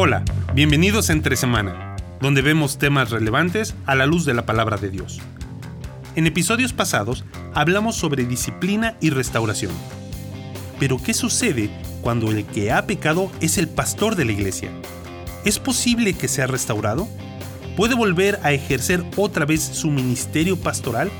[0.00, 0.22] Hola,
[0.54, 4.90] bienvenidos a Entre Semana, donde vemos temas relevantes a la luz de la palabra de
[4.90, 5.18] Dios.
[6.14, 9.72] En episodios pasados hablamos sobre disciplina y restauración.
[10.78, 11.68] Pero ¿qué sucede
[12.00, 14.70] cuando el que ha pecado es el pastor de la iglesia?
[15.44, 17.08] ¿Es posible que sea restaurado?
[17.76, 21.10] ¿Puede volver a ejercer otra vez su ministerio pastoral?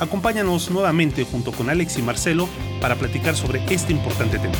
[0.00, 2.48] Acompáñanos nuevamente junto con Alex y Marcelo
[2.80, 4.56] para platicar sobre este importante tema.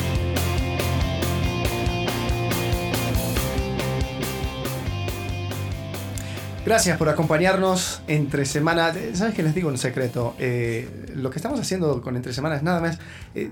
[6.70, 8.94] Gracias por acompañarnos entre semana.
[9.14, 10.36] ¿Sabes qué les digo un secreto?
[10.38, 13.00] Eh, lo que estamos haciendo con entre semanas nada más.
[13.34, 13.50] Eh,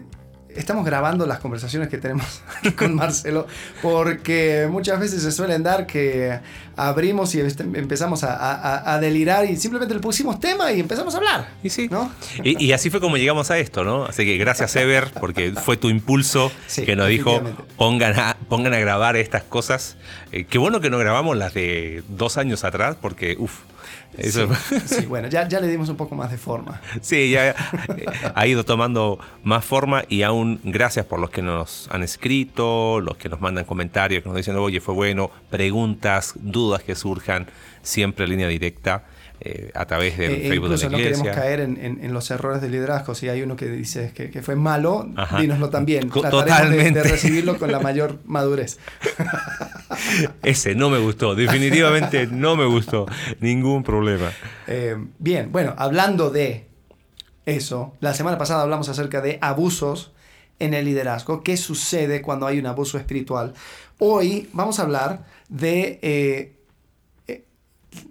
[0.55, 2.41] estamos grabando las conversaciones que tenemos
[2.77, 3.47] con Marcelo
[3.83, 6.39] porque muchas veces se suelen dar que
[6.77, 11.49] abrimos y este, empezamos a, delirar y simplemente le pusimos tema y empezamos a hablar.
[11.63, 11.89] Y sí.
[11.91, 12.11] ¿no?
[12.43, 14.05] Y, así fue como llegamos a esto, ¿no?
[14.05, 17.41] Así que gracias Ever porque fue tu impulso que nos dijo
[17.77, 19.97] pongan a, pongan a grabar estas cosas.
[20.33, 23.61] Eh, qué bueno que no grabamos las de dos años atrás porque, uff
[24.17, 26.81] Sí, bueno, ya, ya le dimos un poco más de forma.
[27.01, 27.55] Sí, ya
[28.35, 33.17] ha ido tomando más forma y aún gracias por los que nos han escrito, los
[33.17, 37.47] que nos mandan comentarios, que nos dicen, oye, fue bueno, preguntas, dudas que surjan,
[37.83, 39.05] siempre en línea directa.
[39.41, 40.89] Eh, a través del eh, Facebook de la iglesia.
[40.91, 43.15] no queremos caer en, los errores de liderazgo.
[43.15, 45.09] Si hay uno que dice que, fue malo,
[45.39, 46.11] dínoslo también.
[46.11, 47.03] Totalmente.
[47.03, 48.79] De, recibirlo con la mayor madurez.
[50.43, 53.07] Ese no me gustó, definitivamente no me gustó.
[53.39, 54.33] Ningún problema.
[54.67, 56.67] Eh, bien, bueno, hablando de
[57.47, 60.13] eso, la semana pasada hablamos acerca de abusos
[60.59, 61.45] en el liderazgo.
[61.45, 63.55] ¿Qué sucede cuando hay un abuso espiritual?
[63.99, 66.58] Hoy vamos a hablar de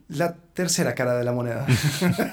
[0.09, 1.66] la tercera cara de la moneda.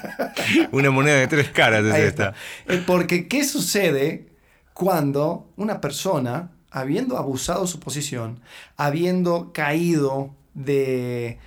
[0.71, 2.33] una moneda de tres caras es esta.
[2.67, 4.27] Eh, porque, ¿qué sucede
[4.73, 8.41] cuando una persona, habiendo abusado su posición,
[8.77, 11.39] habiendo caído de,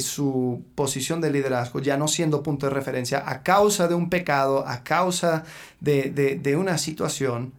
[0.00, 4.66] su posición de liderazgo, ya no siendo punto de referencia, a causa de un pecado,
[4.66, 5.44] a causa
[5.80, 7.52] de, una situación,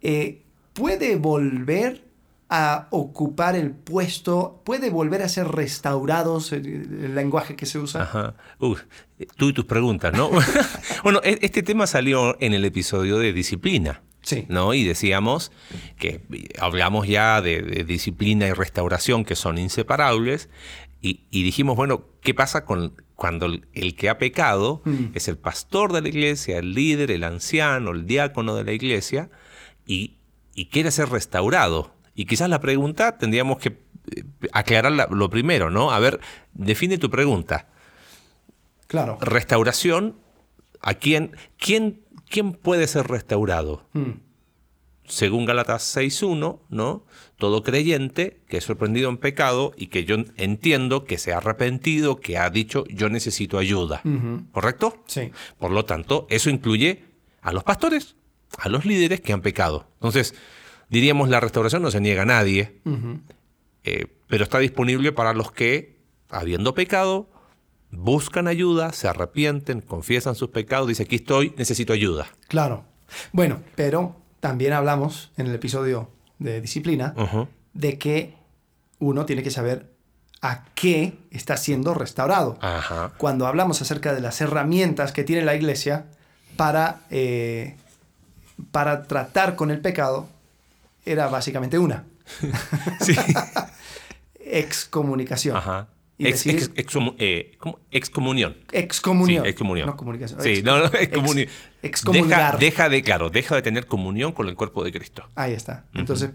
[0.00, 2.02] eh, puede volver
[2.50, 8.02] a ocupar el puesto, puede volver a ser restaurados el, lenguaje que se usa.
[8.02, 8.34] Ajá.
[8.58, 10.30] tú y tus preguntas, ¿no?
[11.02, 14.02] bueno, e, este tema salió en el episodio de disciplina.
[14.22, 14.46] Sí.
[14.48, 14.72] ¿no?
[14.72, 15.52] Y decíamos
[15.98, 16.22] que
[16.58, 20.48] hablamos ya de, disciplina y restauración que son inseparables.
[21.02, 25.08] Y, dijimos, bueno, ¿qué pasa con cuando el, que ha pecado mm.
[25.12, 29.28] es el pastor de la iglesia, el líder, el anciano, el diácono de la iglesia,
[29.86, 30.14] y,
[30.54, 31.93] y quiere ser restaurado?
[32.14, 35.90] Y quizás la pregunta tendríamos que eh, aclarar lo primero, ¿no?
[35.90, 36.20] A ver,
[36.52, 37.68] define tu pregunta.
[38.86, 39.18] Claro.
[39.20, 40.16] Restauración,
[40.80, 43.86] ¿a quién, quién, quién puede ser restaurado?
[43.92, 44.20] Hmm.
[45.06, 47.04] Según Galatas 6.1, ¿no?
[47.36, 52.20] Todo creyente que es sorprendido en pecado y que yo entiendo que se ha arrepentido,
[52.20, 54.00] que ha dicho yo necesito ayuda.
[54.52, 55.02] ¿Correcto?
[55.06, 55.30] Sí.
[55.58, 57.04] Por lo tanto, eso incluye
[57.42, 58.16] a los pastores,
[58.56, 59.88] a los líderes que han pecado.
[59.96, 60.34] Entonces,
[60.88, 62.80] diríamos la restauración no se niega a nadie,
[63.84, 65.96] eh, pero está disponible para los que,
[66.28, 67.28] habiendo pecado,
[67.90, 72.26] buscan ayuda, se arrepienten, confiesan sus pecados, dice aquí estoy, necesito ayuda.
[72.48, 72.84] Claro.
[73.32, 77.14] Bueno, pero también hablamos en el episodio de disciplina
[77.72, 78.34] de que
[78.98, 79.94] uno tiene que saber
[80.40, 82.58] a qué está siendo restaurado.
[83.16, 86.06] Cuando hablamos acerca de las herramientas que tiene la iglesia
[86.56, 87.76] para, eh,
[88.70, 90.28] para tratar con el pecado,
[91.04, 92.04] era básicamente una.
[93.00, 93.14] sí.
[94.44, 95.56] excomunicación.
[95.56, 95.88] Ajá.
[96.18, 96.70] ex, ex,
[97.18, 97.58] eh,
[97.90, 98.56] excomunión.
[98.72, 99.44] Excomunión.
[99.44, 99.86] Sí, excomunión.
[99.86, 100.40] No comunicación.
[100.40, 100.90] Sí, no, no,
[101.82, 102.58] excomunicar.
[102.58, 105.28] Deja, de, claro, deja de tener comunión con el cuerpo de Cristo.
[105.34, 105.86] Ahí está.
[105.94, 106.30] Entonces,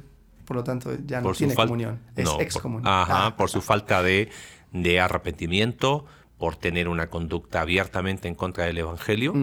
[0.45, 1.99] por lo tanto, ya no tiene comunión.
[2.15, 2.87] Es no, excomunión.
[2.91, 3.37] ajá, ah.
[3.37, 4.29] por su falta de,
[4.71, 6.05] de, arrepentimiento,
[6.37, 9.33] por tener una conducta abiertamente en contra del Evangelio,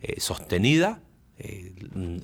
[0.00, 1.00] eh, sostenida.
[1.38, 1.74] Eh,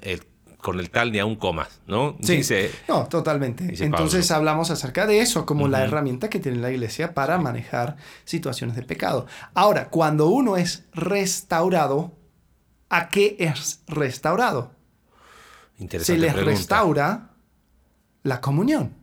[0.03, 0.23] el,
[0.59, 2.17] con el tal ni aún comas, ¿no?
[2.21, 2.43] Sí,
[2.89, 3.73] no, totalmente.
[3.83, 8.77] Entonces hablamos acerca de eso como la herramienta que tiene la iglesia para manejar situaciones
[8.77, 9.27] de pecado.
[9.55, 12.13] Ahora, cuando uno es restaurado,
[12.89, 14.73] ¿a qué es restaurado?
[15.79, 17.31] Interesante Se les restaura
[18.25, 18.95] la comunión.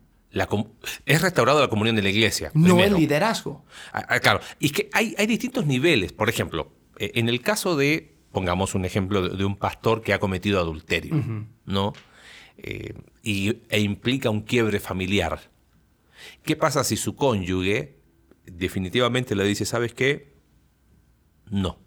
[1.06, 2.50] es restaurado la comunión de la iglesia.
[2.52, 3.64] No el liderazgo.
[3.94, 6.12] Ah, ah, claro, y es que hay, hay distintos niveles.
[6.12, 10.18] Por ejemplo, eh, en el caso de pongamos un ejemplo de, un pastor que ha
[10.18, 11.24] cometido adulterio,
[11.64, 11.94] ¿no?
[12.58, 12.92] Eh,
[13.22, 15.40] y, e implica un quiebre familiar.
[16.42, 17.96] ¿Qué pasa si su cónyuge
[18.44, 20.34] definitivamente le dice, ¿sabes qué?
[21.48, 21.78] No,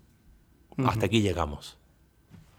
[0.84, 1.78] hasta aquí llegamos.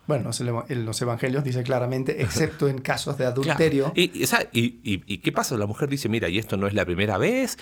[0.07, 0.31] Bueno,
[0.69, 3.93] en los evangelios dice claramente, excepto en casos de adulterio.
[3.97, 5.57] Y, y, qué pasa?
[5.57, 7.59] La mujer dice, mira, y esto no es la primera vez,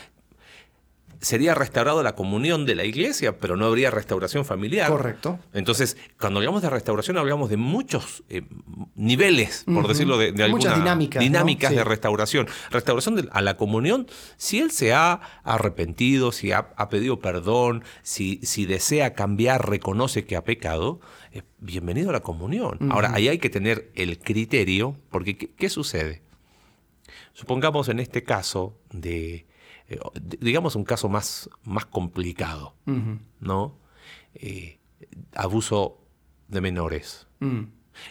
[1.20, 4.90] sería restaurado la comunión de la iglesia, pero no habría restauración familiar.
[4.90, 5.38] Correcto.
[5.52, 8.42] Entonces, cuando hablamos de restauración, hablamos de muchos eh,
[8.94, 11.20] niveles, por decirlo de, de Muchas dinámicas.
[11.20, 12.46] Dinámicas de restauración.
[12.70, 14.06] Restauración a la comunión,
[14.36, 20.36] si él se ha arrepentido, si ha, pedido perdón, si, si, desea cambiar, reconoce que
[20.36, 21.00] ha pecado,
[21.58, 22.78] bienvenido a la comunión.
[22.90, 26.22] Ahora, ahí hay que tener el criterio, porque qué sucede?
[27.32, 29.47] Supongamos en este caso de
[29.88, 29.98] eh,
[30.40, 32.74] digamos un caso más, más complicado,
[33.40, 33.78] ¿no?
[34.34, 34.78] Eh,
[35.34, 36.04] abuso
[36.48, 37.26] de menores.
[37.40, 37.62] Mm.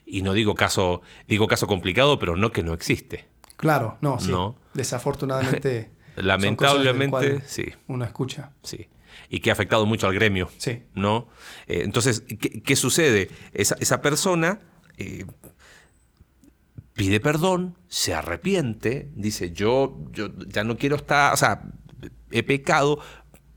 [0.06, 3.28] Y no digo caso, digo caso complicado, pero no que no existe.
[3.56, 4.34] Claro, no, sí.
[4.74, 5.92] Desafortunadamente.
[6.16, 7.66] Lamentablemente, sí.
[7.88, 8.52] Uno escucha.
[8.64, 8.90] Sí.
[9.30, 10.50] Y que ha afectado mucho al gremio.
[10.58, 10.84] Sí.
[10.94, 11.28] ¿No?
[11.68, 12.24] Eh, entonces,
[12.64, 13.30] ¿qué, sucede?
[13.54, 14.62] Esa, esa persona
[16.98, 21.62] pide perdón, se arrepiente, dice, yo, yo ya no quiero estar, o sea,
[22.32, 23.00] he pecado,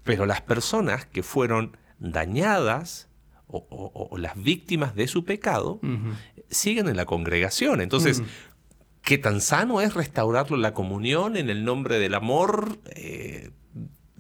[0.05, 3.09] pero las personas que fueron dañadas
[3.47, 5.81] o, las víctimas de su pecado
[6.51, 7.81] siguen en la congregación.
[7.81, 8.23] Entonces,
[9.03, 12.79] ¿qué tan sano es restaurarlo en la comunión en el nombre del amor?
[12.95, 13.51] Eh,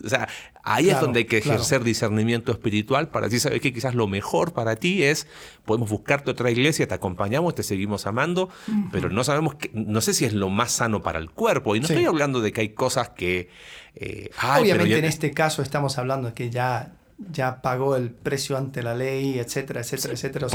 [0.04, 0.28] o sea,
[0.62, 4.52] ahí es donde hay que ejercer discernimiento espiritual para decir, sabes que quizás lo mejor
[4.52, 5.26] para ti es,
[5.64, 8.48] podemos buscarte otra iglesia, te acompañamos, te seguimos amando,
[8.92, 11.76] pero no sabemos, que, no sé si es lo más sano para el cuerpo.
[11.76, 13.48] Y no estoy hablando de que hay cosas que...
[13.94, 16.92] Eh, Obviamente en este caso estamos hablando de que ya
[17.30, 20.48] ya pagó el precio ante la ley, etcétera, etcétera, etcétera.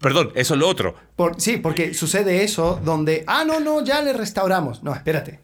[0.00, 0.94] perdón, eso es lo otro.
[1.36, 4.82] sí, porque sucede eso donde, ah, no, no, ya le restauramos.
[4.82, 5.40] No, espérate.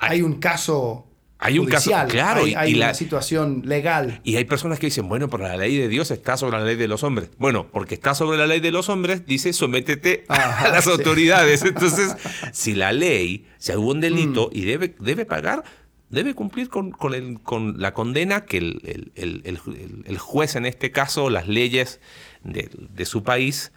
[0.00, 1.07] Hay un caso
[1.40, 4.20] hay un caso, claro, hay, hay una situación legal.
[4.24, 6.74] Y hay personas que dicen, bueno, pero la ley de Dios está sobre la ley
[6.74, 7.30] de los hombres.
[7.38, 11.62] Bueno, porque está sobre la ley de los hombres, dice, sométete a las autoridades.
[11.62, 12.16] Entonces,
[12.52, 14.56] si la ley, si hubo un delito mm.
[14.56, 15.62] y debe, debe pagar,
[16.10, 21.30] debe cumplir con, con, el, con la condena que el, el, juez, en este caso,
[21.30, 22.00] las leyes
[22.42, 23.70] de, su país,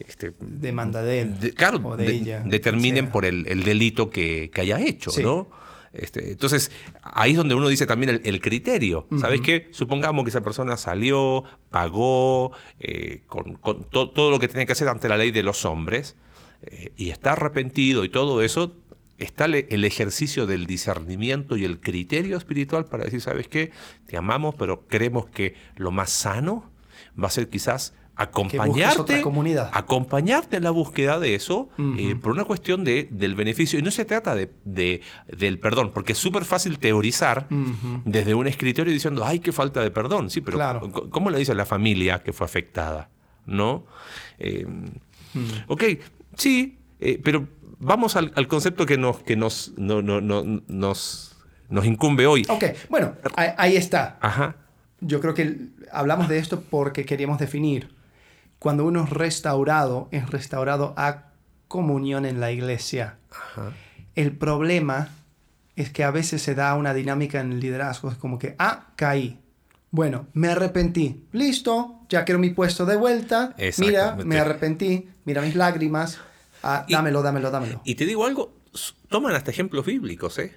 [0.00, 4.80] este, demanda de él claro, o de ella, determinen por el, delito que, que haya
[4.80, 5.65] hecho, ¿no?
[5.96, 6.70] Este, entonces,
[7.02, 9.06] ahí es donde uno dice también el, criterio.
[9.18, 9.68] ¿Sabes qué?
[9.70, 13.58] Supongamos que esa persona salió, pagó, eh, con,
[13.90, 16.16] todo lo que tiene que hacer ante la ley de los hombres,
[16.62, 18.74] eh, y está arrepentido y todo eso,
[19.18, 23.70] está el ejercicio del discernimiento y el criterio espiritual para decir, ¿sabes qué?
[24.06, 26.70] Te amamos, pero creemos que lo más sano
[27.22, 29.22] va a ser quizás acompañarte,
[29.72, 31.68] acompañarte en la búsqueda de eso
[31.98, 33.78] eh, por una cuestión de, del beneficio.
[33.78, 37.46] Y no se trata de, del perdón, porque es súper fácil teorizar
[38.04, 40.30] desde un escritorio diciendo, ay, qué falta de perdón.
[40.30, 43.10] Sí, pero ¿cómo le dice a la familia que fue afectada?
[43.44, 43.84] ¿No?
[44.38, 44.66] Eh,
[45.68, 45.84] ok,
[46.36, 47.46] sí, eh, pero
[47.78, 51.36] vamos al, concepto que nos, que nos, no, no, nos,
[51.68, 52.46] nos incumbe hoy.
[52.48, 54.18] Ok, bueno, ahí está.
[54.22, 54.56] Ajá.
[55.00, 55.58] Yo creo que
[55.92, 57.95] hablamos de esto porque queríamos definir
[58.58, 61.32] cuando uno es restaurado, es restaurado a
[61.68, 63.18] comunión en la iglesia.
[64.14, 65.10] El problema
[65.74, 68.88] es que a veces se da una dinámica en el liderazgo, es como que, ah,
[68.96, 69.40] caí.
[69.90, 71.24] Bueno, me arrepentí.
[71.32, 73.54] Listo, ya quiero mi puesto de vuelta.
[73.78, 75.08] Mira, me arrepentí.
[75.24, 76.18] Mira mis lágrimas.
[76.62, 77.80] Ah, dámelo, dámelo, dámelo.
[77.84, 78.54] Y te digo algo,
[79.08, 80.54] toman hasta ejemplos bíblicos, ¿eh?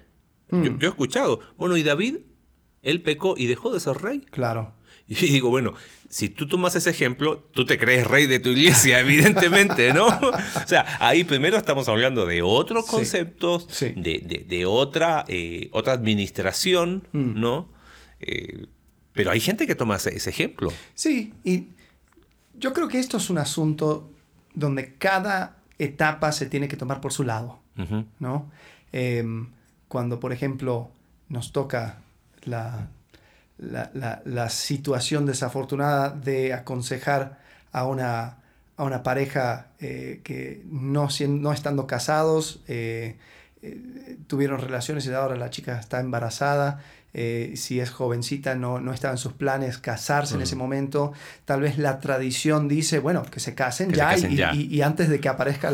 [0.50, 0.78] Yo, mm.
[0.78, 1.40] yo, he escuchado.
[1.56, 2.18] Bueno, y David,
[2.82, 4.20] él pecó y dejó de ser rey.
[4.20, 4.72] Claro.
[5.20, 5.74] Y digo, bueno,
[6.08, 10.06] si tú tomas ese ejemplo, tú te crees rey de tu iglesia, evidentemente, ¿no?
[10.06, 17.40] o sea, ahí primero estamos hablando de otros conceptos, De, otra, eh, otra administración, mm.
[17.40, 17.68] ¿no?
[18.20, 18.66] Eh,
[19.12, 20.72] pero hay gente que toma ese, ejemplo.
[20.94, 21.66] Sí, y
[22.54, 24.12] yo creo que esto es un asunto
[24.54, 27.58] donde cada etapa se tiene que tomar por su lado,
[28.20, 28.50] ¿no?
[28.92, 29.48] Em,
[29.88, 30.90] cuando, por ejemplo,
[31.28, 32.02] nos toca
[32.44, 32.90] la
[33.60, 37.38] la, situación desafortunada de aconsejar
[37.72, 38.38] a una,
[38.76, 43.16] a una pareja eh, que no, no estando casados, eh,
[43.62, 46.82] eh, tuvieron relaciones y ahora la chica está embarazada.
[47.12, 51.12] si es jovencita, no, no estaba en sus planes casarse en ese momento.
[51.44, 54.16] Tal vez la tradición dice, bueno, que se casen, ya,
[54.54, 55.70] y, antes de que aparezca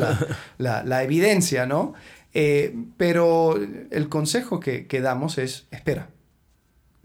[0.59, 1.95] la, evidencia, ¿no?
[2.99, 3.59] pero
[3.91, 6.09] el consejo que, que damos es, espera,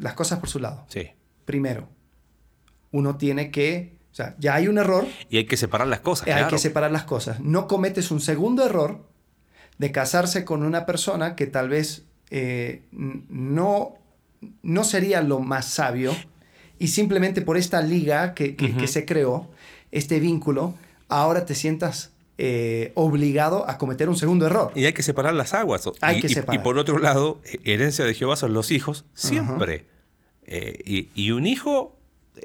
[0.02, 0.86] las cosas por su lado.
[0.90, 1.10] Sí.
[1.46, 1.88] Primero,
[2.92, 5.06] uno tiene que, o sea, ya hay un error.
[5.30, 6.28] Y hay que separar las cosas.
[6.28, 7.40] Hay que separar las cosas.
[7.40, 9.08] No cometes un segundo error
[9.78, 13.96] de casarse con una persona que tal vez eh, no,
[14.62, 16.14] no sería lo más sabio
[16.78, 18.56] y simplemente por esta liga que,
[18.88, 19.50] se creó,
[19.92, 20.74] este vínculo,
[21.10, 24.72] ahora te sientas eh, obligado a cometer un segundo error.
[24.74, 25.88] Y hay que separar las aguas.
[26.02, 26.60] Hay y, que y- separar.
[26.60, 29.86] y por otro lado, herencia de Jehová son los hijos, siempre.
[30.54, 31.98] Eh, y, y un hijo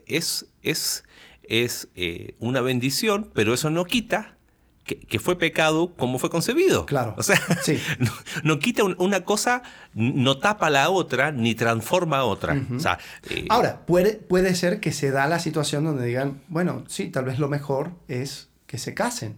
[0.06, 1.02] es, es,
[1.42, 4.36] es eh, una bendición, pero eso no quita
[4.84, 6.86] que, que fue pecado como fue concebido.
[6.86, 7.14] Claro.
[7.18, 7.80] O sea, Sí.
[7.98, 8.12] no,
[8.44, 9.62] no quita un- una cosa,
[9.94, 12.56] no tapa la otra, ni transforma a otra.
[12.72, 12.98] O sea,
[13.28, 17.24] eh, Ahora, puede, puede ser que se da la situación donde digan, bueno, sí, tal
[17.24, 19.36] vez lo mejor es que se casen.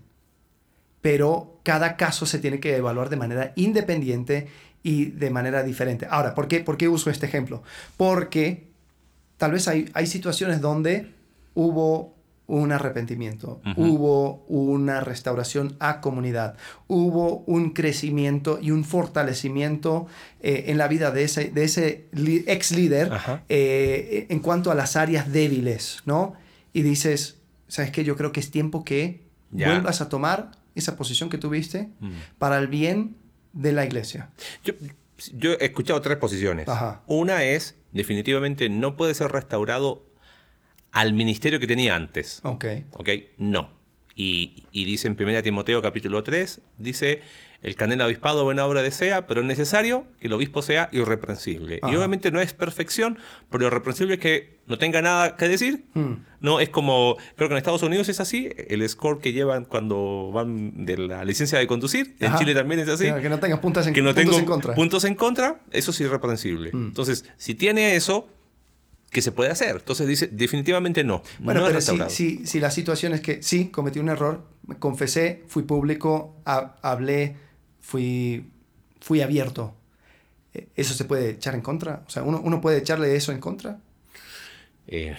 [1.00, 4.48] Pero cada caso se tiene que evaluar de manera independiente
[4.82, 6.06] y de manera diferente.
[6.11, 7.62] Ahora, ¿por qué, por qué uso este ejemplo?
[7.97, 8.68] Porque
[9.37, 11.12] tal vez hay, hay situaciones donde
[11.54, 12.16] hubo
[12.47, 16.56] un arrepentimiento, hubo una restauración a comunidad,
[16.87, 20.06] hubo un crecimiento y un fortalecimiento
[20.40, 22.06] eh, en la vida de ese, de ese
[22.47, 23.11] ex líder
[23.50, 26.32] eh, en cuanto a las áreas débiles, ¿no?
[26.73, 28.02] Y dices, ¿sabes qué?
[28.02, 29.20] Yo creo que es tiempo que
[29.50, 32.11] vuelvas a tomar esa posición que tuviste Mm.
[32.38, 33.16] para el bien
[33.52, 34.31] de la iglesia.
[34.64, 34.75] Yo,
[35.35, 36.69] yo he escuchado tres posiciones.
[36.69, 37.02] Ajá.
[37.07, 40.05] Una es, definitivamente, no puede ser restaurado
[40.93, 42.40] al ministerio que tenía antes.
[42.45, 42.64] Ok.
[42.93, 43.09] ¿Ok?
[43.37, 43.71] No.
[44.14, 47.23] Y, y dice en 1 Timoteo capítulo 3, dice,
[47.62, 51.81] el canel avispado buena obra desea, pero es necesario que el obispo sea irreprensible.
[51.83, 53.19] Y obviamente no es perfección,
[53.50, 55.87] pero irreprensible es que no tenga nada que decir.
[55.94, 56.12] Mm.
[56.40, 60.30] No, es como, creo que en Estados Unidos es así, el score que llevan cuando
[60.32, 62.37] van de la licencia de conducir, en.
[62.37, 64.44] Chile también es así Que, que no tengas puntas en, que no puntos tengo en
[64.44, 64.75] contra.
[64.75, 66.70] puntos en contra, eso es irreprensible.
[66.72, 66.87] Mm.
[66.88, 68.28] Entonces, si tiene eso,
[69.10, 69.76] ¿qué se puede hacer?
[69.76, 71.22] Entonces dice, definitivamente no.
[71.40, 74.76] Bueno, no pero si, si, si la situación es que sí, cometí un error, me
[74.76, 77.34] confesé, fui público, ha- hablé,
[77.80, 78.44] fui,
[79.00, 79.75] fui abierto,
[80.54, 82.04] eh, ¿eso se puede echar en contra?
[82.06, 83.80] O sea, ¿uno, uno puede echarle eso en contra?
[84.88, 85.16] Eh,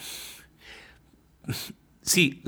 [2.02, 2.42] sí,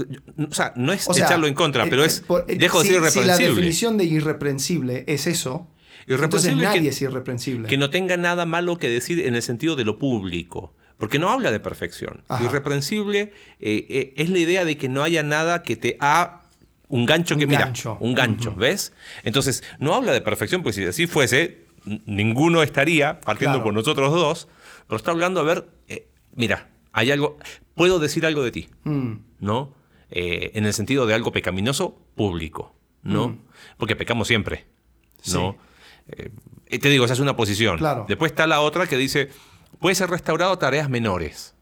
[0.50, 2.80] o sea, no es O sea, echarlo en contra, eh, pero es, por- eh, dejo
[2.84, 3.50] de si- ser Si la irreprensible.
[3.56, 5.68] definición de irreprensible es eso,
[6.08, 7.68] entonces Irreprensible nadie que- es irreprensible.
[7.68, 10.74] que no tenga nada malo que decir en el sentido de lo público.
[10.98, 12.24] Porque no habla de perfección.
[12.28, 12.44] Ajá.
[12.44, 16.44] Irreprensible eh, eh, es la idea de que no haya nada que te ha
[16.90, 17.98] un gancho Un que mira, gancho.
[18.01, 18.94] un gancho, ¿ves?
[19.24, 21.62] Entonces, no habla de perfección, porque si así fuese,
[22.06, 23.63] ninguno estaría partiendo Claro.
[23.63, 24.48] por nosotros dos,
[24.88, 27.38] pero está hablando a ver, eh, mira, hay algo,
[27.75, 29.74] puedo decir algo de ti, Mm, ¿no?
[30.10, 33.29] Eh, en el sentido de algo pecaminoso público, ¿no?
[33.29, 33.39] Mm.
[33.77, 34.65] Porque pecamos siempre,
[35.33, 35.57] ¿no?
[36.07, 36.24] Sí.
[36.67, 37.77] Eh, te digo, esa es una posición.
[37.77, 38.05] Claro.
[38.07, 39.29] Después está la otra que dice,
[39.79, 41.55] puede ser restaurado tareas menores.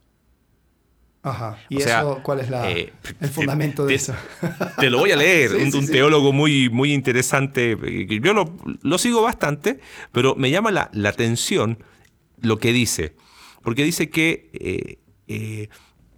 [1.21, 1.57] Ajá.
[1.67, 4.15] ¿Y O sea, eso cuál es la, eh, el fundamento te- de eso?
[4.79, 5.91] Te lo voy a leer, Sí, un, sí, un sí.
[5.91, 7.73] teólogo muy, muy interesante.
[7.83, 9.79] eh, Yo lo, lo sigo bastante,
[10.13, 11.83] pero me llama la, la atención
[12.41, 13.15] lo que dice.
[13.61, 14.98] Porque dice que eh,
[15.29, 15.69] eh,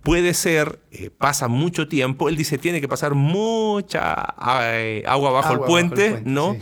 [0.02, 4.36] puede ser, eh, pasa mucho tiempo, él dice, tiene que pasar mucha
[4.74, 6.54] eh, agua bajo, Agua el, bajo puente, el puente, ¿no?
[6.56, 6.60] sí.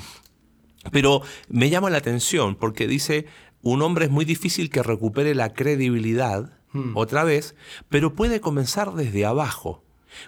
[0.92, 3.26] Pero me llama la atención porque dice,
[3.62, 6.96] un hombre es muy difícil que recupere la credibilidad Hmm.
[6.96, 7.56] otra vez,
[7.90, 9.84] pero puede comenzar desde abajo.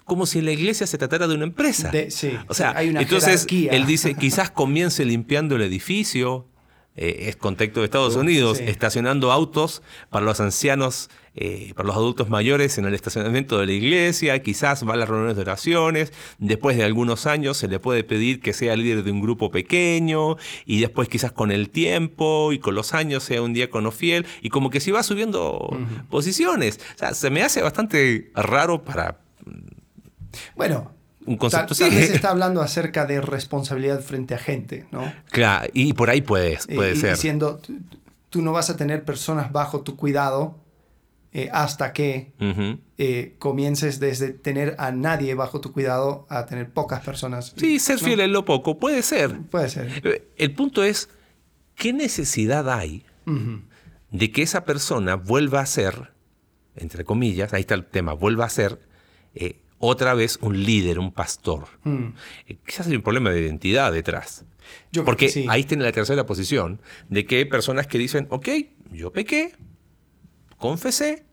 [0.06, 1.90] Como si en la iglesia se tratara de una empresa.
[1.92, 3.72] De- sí, o sea, hay una entonces jerarquía.
[3.74, 6.48] él dice, quizás comience limpiando el edificio,
[6.96, 8.64] eh, es contexto de Estados Unidos, sí.
[8.66, 13.72] estacionando autos para los ancianos, eh, para los adultos mayores en el estacionamiento de la
[13.72, 18.04] iglesia, quizás va a las reuniones de oraciones, después de algunos años se le puede
[18.04, 20.36] pedir que sea líder de un grupo pequeño
[20.66, 24.50] y después quizás con el tiempo y con los años sea un diácono fiel y
[24.50, 25.70] como que si va subiendo
[26.10, 26.82] posiciones.
[26.96, 29.20] O sea, se me hace bastante raro para
[30.58, 30.92] Bueno,
[31.26, 35.14] un concepto tal vez está hablando acerca de responsabilidad frente a gente, ¿no?
[35.30, 37.12] Claro, y por ahí puede, puede y, ser.
[37.12, 37.62] Diciendo,
[38.30, 40.61] tú no vas a tener personas bajo tu cuidado
[41.34, 42.34] eh, hasta que
[42.98, 47.54] eh, comiences desde tener a nadie bajo tu cuidado a tener pocas personas.
[47.56, 48.08] Sí, ser ¿no?
[48.08, 49.40] fiel en lo poco, puede ser.
[49.50, 50.02] Puede ser.
[50.04, 51.10] Eh, El punto es,
[51.76, 53.06] ¿qué necesidad hay
[54.12, 56.12] de que esa persona vuelva a ser,
[56.76, 58.80] entre comillas, ahí está el tema, vuelva a ser
[59.34, 61.68] eh, otra vez un líder, un pastor?
[61.84, 62.08] Mm.
[62.66, 64.44] Quizás hay un problema de identidad detrás.
[64.92, 65.46] Yo Porque que sí.
[65.48, 68.50] ahí tiene la tercera posición, de que hay personas que dicen, ok,
[68.92, 69.54] yo pequé,
[70.62, 71.26] confesé,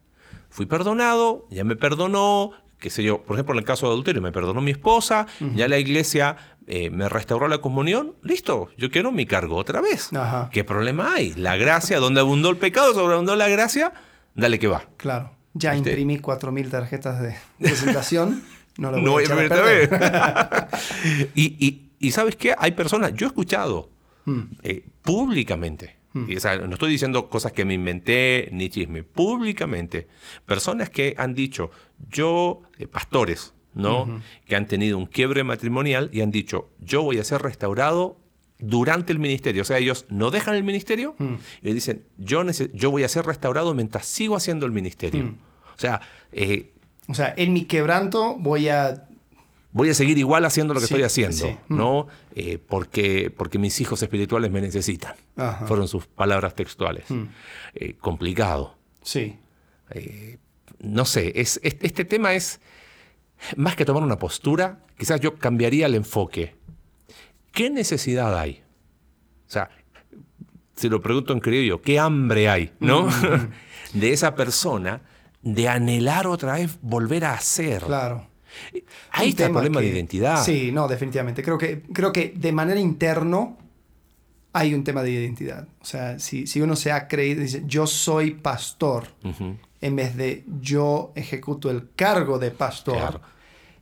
[0.50, 4.20] fui perdonado, ya me perdonó, qué sé yo, por ejemplo, en el caso de adulterio,
[4.20, 9.12] me perdonó mi esposa, ya la iglesia eh, me restauró la comunión, listo, yo quiero
[9.12, 10.12] mi cargo otra vez.
[10.12, 10.50] Ajá.
[10.52, 11.34] ¿Qué problema hay?
[11.34, 13.92] La gracia, donde abundó el pecado, sobreabundó la gracia,
[14.34, 14.82] dale que va.
[14.96, 15.30] Claro.
[15.54, 15.90] Ya ¿Viste?
[15.90, 18.42] imprimí 4.000 tarjetas de presentación.
[18.76, 20.68] No lo voy No a echar a perder
[21.34, 22.54] y- y ¿sabes qué?
[22.56, 23.90] Hay personas, yo he escuchado
[24.24, 24.40] Mm.
[24.62, 30.08] eh, públicamente, o sea, no estoy diciendo cosas que me inventé ni chisme, públicamente,
[30.46, 31.70] personas que han dicho,
[32.10, 34.20] yo, eh, pastores, ¿no?
[34.46, 38.18] Que han tenido un quiebre matrimonial y han dicho, yo voy a ser restaurado
[38.58, 39.62] durante el ministerio.
[39.62, 41.34] O sea, ellos no dejan el ministerio Mm.
[41.62, 45.24] y dicen, yo, yo voy a ser restaurado mientras sigo haciendo el ministerio.
[45.24, 45.38] Mm.
[45.76, 46.00] O sea,
[46.32, 46.72] eh,
[47.06, 49.07] O sea, en mi quebranto voy a...
[49.78, 51.56] voy a seguir igual haciendo lo que Sí, estoy haciendo, sí.
[51.68, 51.76] Mm.
[51.76, 52.08] ¿no?
[52.34, 55.14] Eh, porque, porque mis hijos espirituales me necesitan.
[55.36, 55.66] Ajá.
[55.66, 57.08] Fueron sus palabras textuales.
[57.10, 57.24] Mm.
[57.74, 58.74] Eh, complicado.
[59.02, 59.38] Sí.
[60.80, 62.60] no sé, es, es- este tema es
[63.56, 66.54] más que tomar una postura, quizás yo cambiaría el enfoque.
[67.52, 68.62] ¿Qué necesidad hay?
[69.46, 69.70] O sea,
[70.76, 73.08] se lo pregunto en criollo, ¿qué hambre hay, no?
[73.94, 75.00] de esa persona
[75.42, 77.82] de anhelar otra vez volver a hacer.
[77.82, 78.26] Claro.
[79.10, 80.44] Ahí Un está el problema de que- identidad.
[80.44, 81.42] Sí, no, definitivamente.
[81.42, 83.56] Creo que, creo que de manera interno
[84.52, 85.68] hay un tema de identidad.
[85.80, 89.56] O sea, si, si uno se ha creído, dice, yo soy pastor, Ujú.
[89.80, 93.20] en vez de yo ejecuto el cargo de pastor, Claro.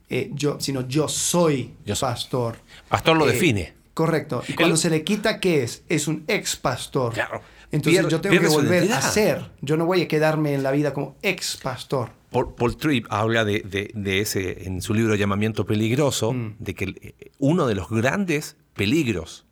[0.09, 2.09] eh, yo, sino yo soy Yo soy.
[2.09, 2.57] pastor.
[2.89, 3.73] Pastor lo Eh, define.
[3.93, 4.43] Correcto.
[4.47, 5.83] Y cuando El- se le quita, ¿qué es?
[5.89, 7.13] Es un ex pastor.
[7.13, 7.41] Claro.
[7.71, 9.49] Entonces Pierde- yo tengo que volver a ser.
[9.61, 12.11] Yo no voy a quedarme en la vida como ex pastor.
[12.31, 16.55] Paul, Paul Tripp habla de, de- de ese en su libro Llamamiento Peligroso, Mm.
[16.59, 19.45] de que uno de los grandes peligros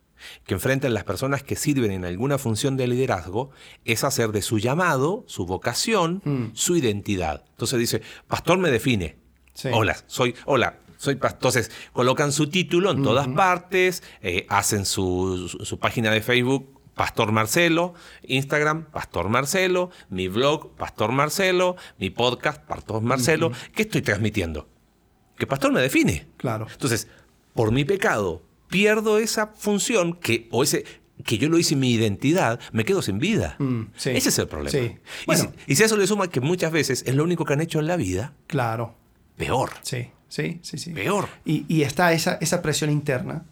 [0.45, 3.51] que enfrentan las personas que sirven en alguna función de liderazgo
[3.85, 6.45] es hacer de su llamado, su vocación, Mm.
[6.53, 7.43] su identidad.
[7.51, 9.17] Entonces dice, pastor me define.
[9.53, 9.69] Sí.
[9.71, 11.37] Hola, soy, hola, soy pastor.
[11.37, 16.74] Entonces colocan su título en todas partes, eh, hacen su, su- su página de Facebook.
[16.95, 23.51] Pastor Marcelo, Instagram, Pastor Marcelo, mi blog, Pastor Marcelo, mi podcast, Pastor Marcelo.
[23.75, 24.67] ¿Qué estoy transmitiendo?
[25.37, 26.27] Que Pastor me define.
[26.37, 26.67] Claro.
[26.71, 27.07] Entonces,
[27.53, 30.85] por mi pecado, pierdo esa función que, o ese,
[31.25, 33.57] que yo lo hice en mi identidad, me quedo sin vida.
[33.59, 34.11] Mm, sí.
[34.11, 34.71] Ese es el problema.
[34.71, 34.95] Sí.
[35.23, 35.43] Y, Bueno.
[35.65, 37.61] si, y si a eso le suma que muchas veces es lo único que han
[37.61, 38.95] hecho en la vida, Claro.
[39.35, 39.71] peor.
[39.81, 40.91] Sí, sí, sí, sí.
[40.93, 41.27] Peor.
[41.43, 43.43] Y, y está esa, esa presión interna,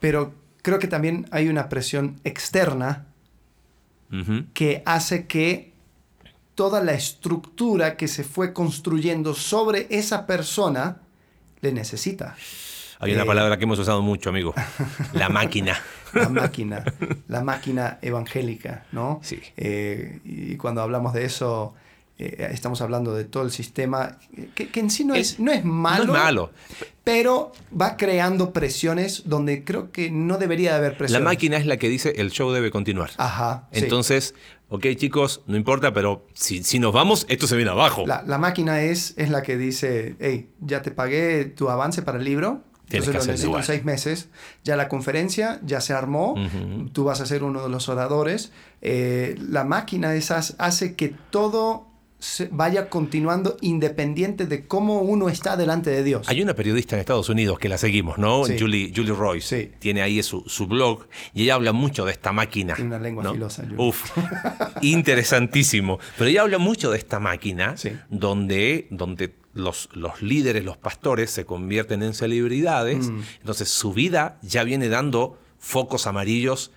[0.00, 3.06] pero creo que también hay una presión externa
[4.54, 5.72] que hace que
[6.56, 10.98] toda la estructura que se fue construyendo sobre esa persona
[11.60, 12.34] le necesita.
[12.98, 14.52] Hay una Eh, palabra que hemos usado mucho, amigo.
[15.12, 15.80] La máquina.
[16.12, 16.84] La máquina,
[17.28, 19.20] la máquina evangélica, ¿no?
[19.22, 19.40] Sí.
[19.56, 21.74] Eh, y cuando hablamos de eso,
[22.20, 24.18] eh, estamos hablando de todo el sistema,
[24.54, 26.06] que, que en sí no es, Es- no es malo.
[26.06, 26.50] No es malo.
[27.04, 31.24] pero va creando presiones donde creo que no debería de haber La presiones.
[31.24, 33.10] máquina es la que dice el show debe continuar.
[33.16, 33.68] Ajá.
[33.72, 33.80] sí.
[33.80, 34.34] Entonces,
[34.68, 38.04] ok chicos, no importa, pero si, si nos vamos, esto se viene abajo.
[38.06, 42.18] La, la máquina es, es la que dice, hey, ya te pagué tu avance para
[42.18, 42.62] el libro.
[42.92, 44.28] Entonces lo necesito en seis meses.
[44.64, 46.34] Ya la conferencia ya se armó.
[46.92, 48.50] Tú vas a ser uno de los oradores.
[48.82, 51.86] Eh, la máquina esas hace que todo
[52.50, 56.28] vaya continuando independiente de cómo uno está delante de Dios.
[56.28, 58.44] Hay una periodista en Estados Unidos que la seguimos, ¿no?
[58.44, 58.56] Sí.
[58.58, 59.62] Julie, Julie Royce.
[59.62, 59.72] Sí.
[59.78, 62.74] Tiene ahí su, su blog y ella habla mucho de esta máquina.
[62.74, 63.32] Tiene una lengua ¿no?
[63.32, 63.76] filosa, Julie.
[63.88, 64.10] Uf,
[64.82, 65.98] interesantísimo.
[66.18, 67.92] Pero ella habla mucho de esta máquina Sí.
[68.10, 73.08] donde, donde los, los líderes, los pastores se convierten en celebridades.
[73.08, 73.20] Mm.
[73.40, 76.72] Entonces su vida ya viene dando focos amarillos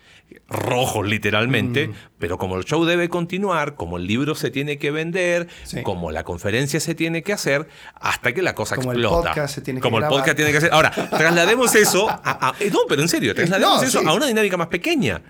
[0.48, 1.94] rojos literalmente, Mm.
[2.20, 5.82] pero como el show debe continuar, como el libro se tiene que vender, Sí.
[5.84, 9.30] como la conferencia se tiene que hacer, hasta que la cosa Como el explota.
[9.30, 10.72] podcast se tiene que como el podcast tiene que hacer.
[10.74, 14.06] Ahora, traslademos eso a, a- eh, no, pero en serio, traslademos No, eso sí.
[14.08, 15.22] a una dinámica más pequeña.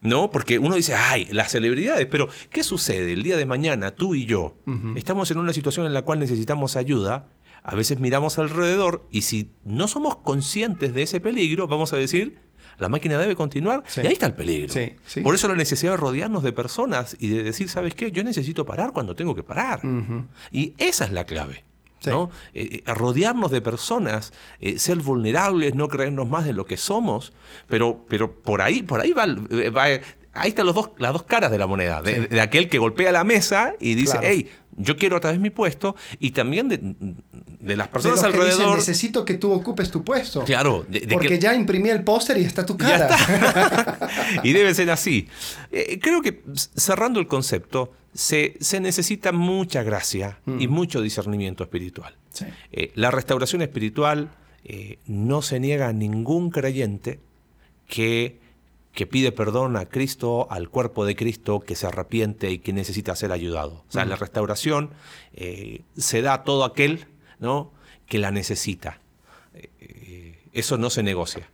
[0.00, 0.30] ¿No?
[0.30, 3.90] Porque uno dice, ay, las celebridades, pero ¿qué sucede el día de mañana?
[3.90, 4.54] Tú y yo
[4.94, 7.26] estamos en una situación en la cual necesitamos ayuda.
[7.64, 12.38] A veces miramos alrededor y si no somos conscientes de ese peligro, vamos a decir,
[12.78, 14.00] la máquina debe continuar Sí.
[14.02, 14.72] y ahí está el peligro.
[14.72, 15.20] Sí, sí.
[15.20, 18.12] Por eso la necesidad de rodearnos de personas y de decir, ¿sabes qué?
[18.12, 19.80] Yo necesito parar cuando tengo que parar.
[20.52, 21.64] Y esa es la clave.
[22.06, 22.30] ¿no?
[22.54, 27.32] Eh, eh, rodearnos de personas, eh, ser vulnerables, no creernos más de lo que somos,
[27.66, 29.84] pero, pero por ahí, por ahí va, va,
[30.32, 33.24] ahí están los dos, las dos caras de la moneda, de aquel que golpea la
[33.24, 34.28] mesa y dice, Claro.
[34.30, 38.32] hey, yo quiero otra vez mi puesto, y también de, de las De personas los
[38.32, 38.76] que dicen, alrededor.
[38.78, 40.44] necesito que tú ocupes tu puesto.
[40.44, 43.08] Claro, de- de Porque que- ya imprimí el póster y está tu cara.
[44.42, 45.28] y debe ser así.
[45.70, 46.42] Eh, creo que
[46.76, 52.16] cerrando el concepto, se, se necesita mucha gracia y mucho discernimiento espiritual.
[52.32, 52.46] Sí.
[52.72, 54.30] Eh, la restauración espiritual
[54.64, 57.20] eh, no se niega a ningún creyente
[57.86, 58.38] que,
[58.98, 63.14] que pide perdón a Cristo, al cuerpo de Cristo, que se arrepiente y que necesita
[63.14, 63.84] ser ayudado.
[63.88, 64.90] O sea, la restauración
[65.34, 67.06] eh, se da a todo aquel
[67.38, 67.70] ¿no?
[68.08, 69.00] que la necesita.
[69.54, 71.48] Eh, eso no se negocia.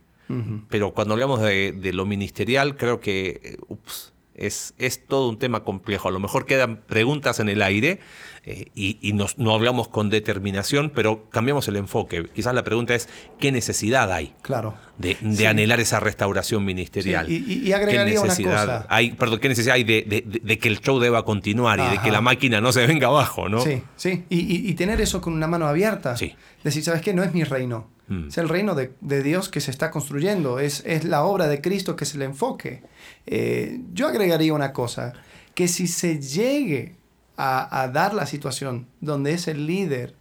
[0.69, 5.39] Pero cuando hablamos de, de lo ministerial, creo que eh, ups, Es, es todo un
[5.39, 6.09] tema complejo.
[6.09, 7.99] A lo mejor quedan preguntas en el aire
[8.47, 12.29] eh, y, nos, no hablamos con determinación, pero cambiamos el enfoque.
[12.31, 14.75] Quizás la pregunta es, ¿qué necesidad hay claro.
[14.99, 17.27] de, anhelar esa restauración ministerial?
[17.27, 18.85] Y, agregaría una cosa.
[18.87, 22.21] Hay, perdón, ¿qué necesidad hay de, que el show deba continuar y de que la
[22.21, 23.49] máquina no se venga abajo?
[23.49, 23.61] ¿no?
[23.61, 24.25] Sí, sí.
[24.29, 26.15] Y, tener eso con una mano abierta.
[26.15, 26.35] Sí.
[26.63, 27.13] Decir, ¿sabes qué?
[27.13, 27.89] No es mi reino.
[28.07, 28.27] Mm.
[28.27, 30.59] Es el reino de, Dios que se está construyendo.
[30.59, 32.83] Es, es, la obra de Cristo que es el enfoque.
[33.27, 35.13] Eh, yo agregaría una cosa.
[35.53, 36.95] Que si se llegue
[37.37, 40.15] a, dar la situación donde ese líder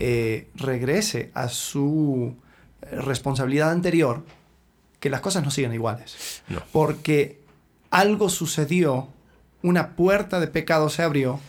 [0.00, 2.36] eh, regrese a su
[2.90, 4.24] responsabilidad anterior,
[5.00, 6.42] que las cosas no sigan iguales.
[6.72, 7.40] Porque
[7.90, 9.08] algo sucedió,
[9.62, 11.40] una puerta de pecado se abrió,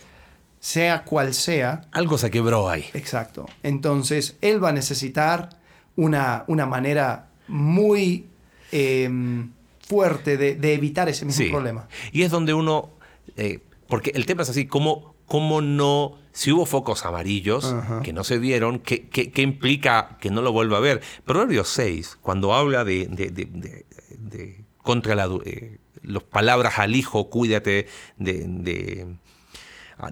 [0.60, 1.82] sea cual sea.
[1.92, 2.86] Algo se quebró ahí.
[2.94, 3.46] Exacto.
[3.62, 5.50] Entonces, él va a necesitar
[5.96, 8.26] una, una manera muy
[8.72, 9.52] em,
[9.88, 11.88] fuerte de, evitar ese mismo problema.
[12.12, 12.90] Y es donde uno
[13.36, 17.74] eh, porque el tema es así, ¿cómo, cómo no, si hubo focos amarillos
[18.04, 21.00] que no se vieron, ¿qué, ¿qué, implica que no lo vuelva a ver?
[21.24, 27.86] Proverbios 6, cuando habla de, de, contra la, eh, las palabras al hijo, cuídate
[28.18, 29.06] de,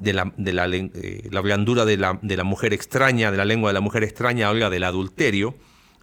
[0.00, 3.44] de la, de la, eh, la blandura de la, de la mujer extraña, de la
[3.44, 5.54] lengua de la mujer extraña, habla del adulterio,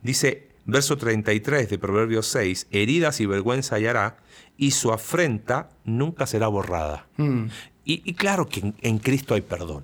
[0.03, 4.17] dice, verso 33 de Proverbios 6, heridas y vergüenza hallará,
[4.57, 7.07] y su afrenta nunca será borrada.
[7.17, 7.47] Hmm.
[7.85, 9.83] Y, claro que en, Cristo hay perdón.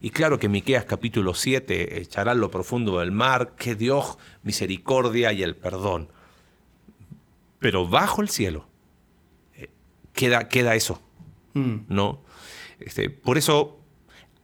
[0.00, 5.42] Y claro que Miqueas capítulo 7 echará lo profundo del mar, que Dios misericordia y
[5.42, 6.08] el perdón.
[7.58, 8.66] Pero bajo el cielo
[9.54, 9.70] eh,
[10.12, 11.00] queda, queda eso,
[11.54, 11.76] hmm.
[11.88, 12.20] ¿no?
[12.78, 13.78] Este, por eso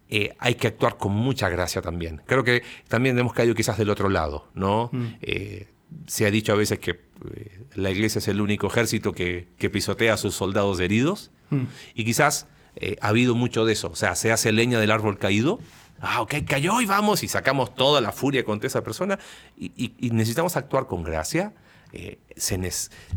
[0.09, 2.23] eh, hay que actuar con mucha gracia también.
[2.27, 4.89] Creo que también hemos caído quizás del otro lado, ¿no?
[4.93, 5.17] Hmm.
[5.21, 5.69] Eh,
[6.07, 10.15] se ha dicho a veces que eh, la iglesia es el único ejército que, pisotea
[10.15, 11.31] a sus soldados heridos.
[11.51, 11.65] Mm.
[11.95, 13.91] Y quizás eh, ha habido mucho de eso.
[13.91, 15.59] O sea, se hace leña del árbol caído.
[16.01, 17.23] Ah, ok, cayó y vamos.
[17.23, 19.19] Y sacamos toda la furia contra esa persona.
[19.57, 21.55] Y, necesitamos actuar con gracia.
[21.93, 22.19] Eh,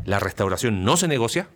[0.06, 1.50] la restauración no se negocia.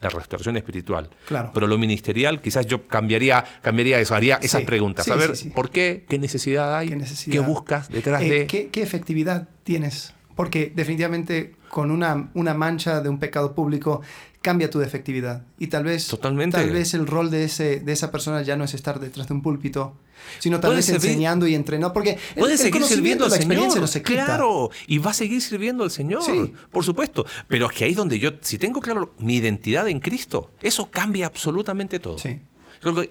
[0.00, 1.10] La restauración espiritual.
[1.26, 1.50] Claro.
[1.52, 5.06] Pero lo ministerial, quizás yo cambiaría, cambiaría eso, haría esas preguntas.
[5.08, 6.06] a ver, ¿por qué?
[6.08, 6.88] ¿Qué necesidad hay?
[7.30, 8.46] ¿Qué, buscas detrás de...?
[8.46, 14.00] ¿qué, ¿Qué efectividad tienes porque definitivamente con una, una mancha de un pecado público
[14.40, 15.44] cambia tu efectividad.
[15.58, 16.56] Y tal vez, Totalmente.
[16.56, 19.34] tal vez el rol de, ese, de esa persona ya no es estar detrás de
[19.34, 19.98] un púlpito,
[20.38, 21.92] sino tal vez enseñando y entrenando.
[21.92, 23.78] Porque puede seguir sirviendo al Señor.
[23.78, 26.22] No se Claro, y va a seguir sirviendo al Señor.
[26.22, 26.54] Sí.
[26.72, 27.26] Por supuesto.
[27.46, 30.90] Pero es que ahí es donde yo, si tengo claro mi identidad en Cristo, eso
[30.90, 32.16] cambia absolutamente todo.
[32.16, 32.40] Sí.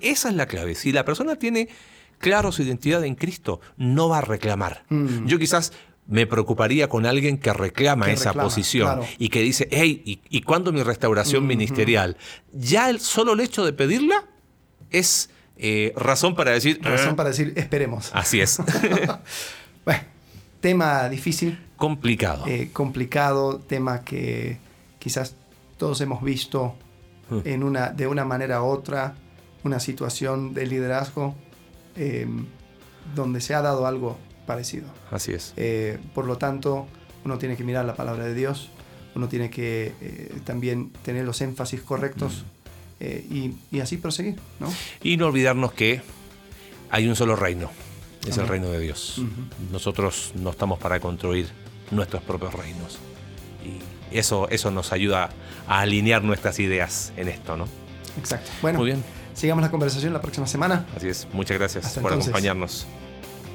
[0.02, 0.74] esa es la clave.
[0.74, 1.70] Si la persona tiene
[2.20, 4.84] claro su identidad en Cristo, no va a reclamar.
[4.90, 5.26] Mm.
[5.26, 5.74] Yo quizás
[6.10, 10.72] me preocuparía con alguien que reclama esa posición y que dice, hey, ¿y, y cuándo
[10.72, 12.18] mi restauración ministerial?
[12.52, 14.26] Ya el solo el hecho de pedirla
[14.90, 16.80] es eh, razón para decir...
[16.82, 18.10] Razón para decir, esperemos.
[18.14, 18.60] Así es.
[19.86, 20.02] bueno,
[20.62, 21.60] tema difícil.
[21.76, 22.46] Complicado.
[22.48, 24.58] Eh, complicado, tema que
[24.98, 25.36] quizás
[25.78, 26.76] todos hemos visto
[27.30, 27.40] hmm.
[27.44, 29.16] en una, de una manera u otra,
[29.64, 31.36] una situación de liderazgo
[31.96, 32.26] eh,
[33.14, 34.18] donde se ha dado algo
[34.50, 34.88] parecido.
[35.12, 35.54] Así es.
[35.58, 36.88] Eh, por lo tanto,
[37.24, 38.72] uno tiene que mirar la palabra de Dios,
[39.14, 42.46] uno tiene que eh, también tener los énfasis correctos
[43.00, 44.38] eh, y, así proseguir.
[44.60, 44.74] ¿no?
[45.04, 46.02] Y no olvidarnos que
[46.90, 47.70] hay un solo reino,
[48.28, 49.22] es el reino de Dios.
[49.72, 51.48] Nosotros no estamos para construir
[51.92, 52.98] nuestros propios reinos.
[53.64, 55.30] Y eso, eso nos ayuda
[55.68, 57.68] a alinear nuestras ideas en esto, ¿no?
[58.18, 58.50] Exacto.
[58.64, 59.04] Bueno, Muy bien.
[59.36, 60.88] sigamos la conversación la próxima semana.
[60.98, 61.28] Así es.
[61.34, 62.88] Muchas gracias por acompañarnos.